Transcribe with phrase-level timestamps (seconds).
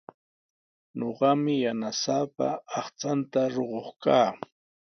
[0.99, 2.47] Ñuqami yanasaapa
[2.79, 4.29] aqchanta rukuq kaa.